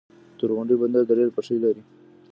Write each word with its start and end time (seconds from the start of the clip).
تورغونډۍ 0.37 0.75
بندر 0.81 1.03
د 1.07 1.11
ریل 1.17 1.29
پټلۍ 1.35 1.57
لري؟ 1.63 1.81